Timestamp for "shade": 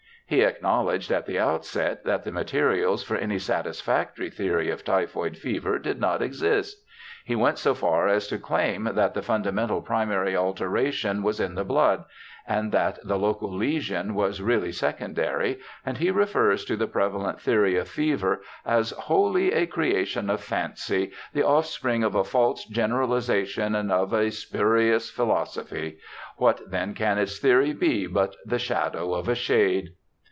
29.35-29.89